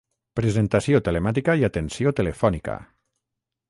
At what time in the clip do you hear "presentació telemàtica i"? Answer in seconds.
0.37-1.69